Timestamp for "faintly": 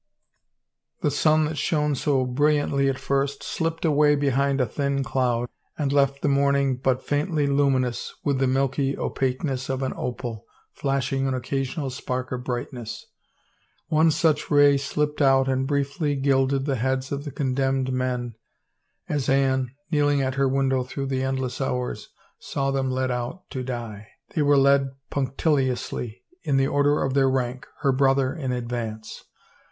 7.05-7.45